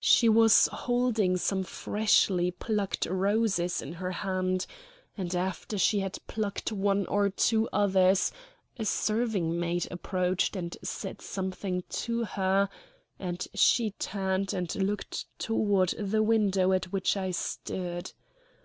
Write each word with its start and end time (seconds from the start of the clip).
She 0.00 0.28
was 0.28 0.66
holding 0.72 1.36
some 1.36 1.62
freshly 1.62 2.50
plucked 2.50 3.06
roses 3.06 3.80
in 3.80 3.92
her 3.92 4.10
hand, 4.10 4.66
and 5.16 5.32
after 5.32 5.78
she 5.78 6.00
had 6.00 6.18
plucked 6.26 6.72
one 6.72 7.06
or 7.06 7.30
two 7.30 7.68
others 7.72 8.32
a 8.78 8.84
serving 8.84 9.60
maid 9.60 9.86
approached 9.92 10.56
and 10.56 10.76
said 10.82 11.22
something 11.22 11.84
to 11.88 12.24
her; 12.24 12.68
and 13.16 13.46
she 13.54 13.92
turned 13.92 14.52
and 14.52 14.74
looked 14.74 15.26
toward 15.38 15.90
the 15.90 16.24
window 16.24 16.72
at 16.72 16.86
which 16.92 17.16
I 17.16 17.30
stood. 17.30 18.10